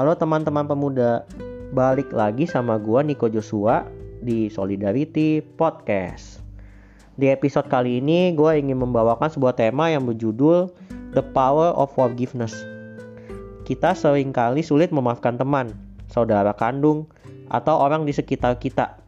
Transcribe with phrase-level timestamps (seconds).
[0.00, 1.28] Halo teman-teman pemuda,
[1.76, 3.84] balik lagi sama gua Niko Joshua
[4.24, 6.40] di Solidarity Podcast.
[7.20, 10.72] Di episode kali ini gua ingin membawakan sebuah tema yang berjudul
[11.12, 12.56] The Power of Forgiveness.
[13.68, 15.76] Kita sering kali sulit memaafkan teman,
[16.08, 17.04] saudara kandung,
[17.52, 19.04] atau orang di sekitar kita.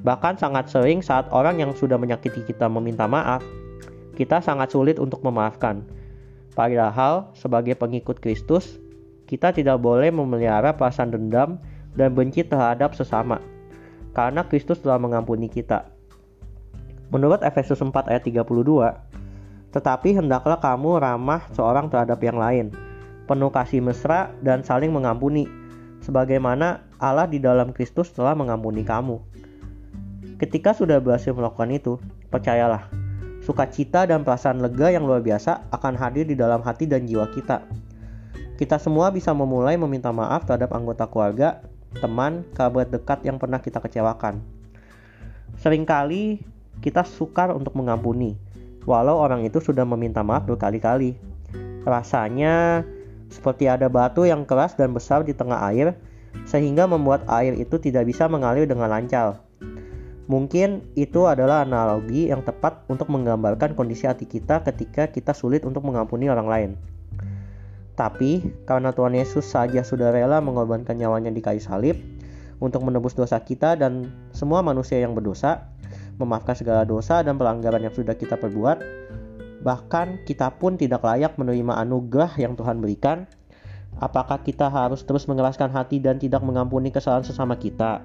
[0.00, 3.44] Bahkan sangat sering saat orang yang sudah menyakiti kita meminta maaf,
[4.16, 5.84] kita sangat sulit untuk memaafkan.
[6.56, 8.80] Padahal sebagai pengikut Kristus,
[9.32, 11.56] kita tidak boleh memelihara perasaan dendam
[11.96, 13.40] dan benci terhadap sesama,
[14.12, 15.88] karena Kristus telah mengampuni kita.
[17.08, 18.44] Menurut Efesus 4 ayat 32,
[19.72, 22.76] tetapi hendaklah kamu ramah seorang terhadap yang lain,
[23.24, 25.48] penuh kasih mesra dan saling mengampuni,
[26.04, 29.16] sebagaimana Allah di dalam Kristus telah mengampuni kamu.
[30.36, 31.96] Ketika sudah berhasil melakukan itu,
[32.28, 32.84] percayalah,
[33.40, 37.64] sukacita dan perasaan lega yang luar biasa akan hadir di dalam hati dan jiwa kita
[38.62, 41.66] kita semua bisa memulai meminta maaf terhadap anggota keluarga,
[41.98, 44.38] teman, kerabat dekat yang pernah kita kecewakan.
[45.58, 46.38] Seringkali
[46.78, 48.38] kita sukar untuk mengampuni,
[48.86, 51.18] walau orang itu sudah meminta maaf berkali-kali.
[51.82, 52.86] Rasanya
[53.34, 55.98] seperti ada batu yang keras dan besar di tengah air,
[56.46, 59.42] sehingga membuat air itu tidak bisa mengalir dengan lancar.
[60.30, 65.82] Mungkin itu adalah analogi yang tepat untuk menggambarkan kondisi hati kita ketika kita sulit untuk
[65.82, 66.70] mengampuni orang lain.
[67.92, 72.00] Tapi karena Tuhan Yesus saja sudah rela mengorbankan nyawanya di kayu salib
[72.62, 75.68] untuk menebus dosa kita dan semua manusia yang berdosa,
[76.16, 78.80] memaafkan segala dosa dan pelanggaran yang sudah kita perbuat,
[79.60, 83.28] bahkan kita pun tidak layak menerima anugerah yang Tuhan berikan.
[84.00, 88.00] Apakah kita harus terus mengeraskan hati dan tidak mengampuni kesalahan sesama kita?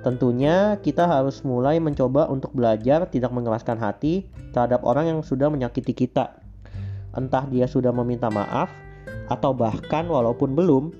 [0.00, 5.94] Tentunya kita harus mulai mencoba untuk belajar tidak mengeraskan hati terhadap orang yang sudah menyakiti
[5.94, 6.41] kita
[7.16, 8.72] entah dia sudah meminta maaf
[9.28, 10.92] atau bahkan walaupun belum,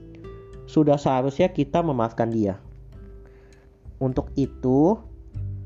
[0.68, 2.56] sudah seharusnya kita memaafkan dia.
[4.00, 4.98] Untuk itu,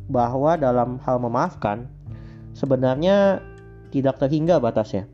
[0.07, 1.91] bahwa dalam hal memaafkan,
[2.55, 3.43] sebenarnya
[3.91, 5.11] tidak terhingga batasnya.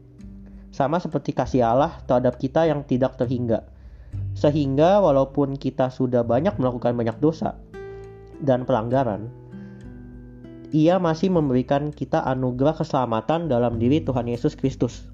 [0.73, 3.69] Sama seperti kasih Allah terhadap kita yang tidak terhingga.
[4.33, 7.57] Sehingga walaupun kita sudah banyak melakukan banyak dosa
[8.41, 9.29] dan pelanggaran,
[10.73, 15.12] ia masih memberikan kita anugerah keselamatan dalam diri Tuhan Yesus Kristus.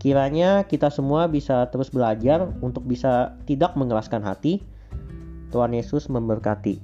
[0.00, 4.64] Kiranya kita semua bisa terus belajar untuk bisa tidak mengeraskan hati.
[5.52, 6.80] Tuhan Yesus memberkati.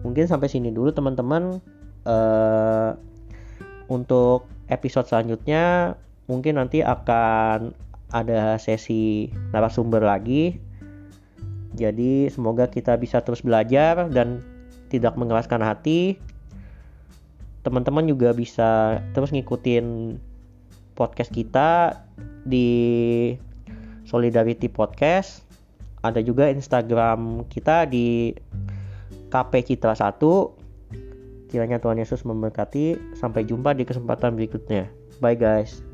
[0.00, 1.60] Mungkin sampai sini dulu teman-teman.
[2.08, 2.96] Uh,
[3.92, 5.92] untuk episode selanjutnya
[6.30, 7.76] mungkin nanti akan
[8.08, 10.56] ada sesi narasumber lagi.
[11.76, 14.40] Jadi semoga kita bisa terus belajar dan
[14.88, 16.16] tidak mengeraskan hati.
[17.60, 20.16] Teman-teman juga bisa terus ngikutin
[20.96, 22.00] podcast kita
[22.50, 22.68] di
[24.04, 25.46] Solidarity Podcast.
[26.02, 28.34] Ada juga Instagram kita di
[29.30, 30.18] KP Citra 1.
[31.54, 33.14] Kiranya Tuhan Yesus memberkati.
[33.14, 34.90] Sampai jumpa di kesempatan berikutnya.
[35.22, 35.89] Bye guys.